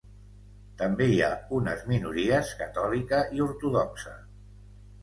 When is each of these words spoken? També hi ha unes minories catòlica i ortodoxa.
També 0.79 1.05
hi 1.11 1.19
ha 1.27 1.29
unes 1.59 1.83
minories 1.91 2.51
catòlica 2.63 3.25
i 3.39 3.47
ortodoxa. 3.51 4.21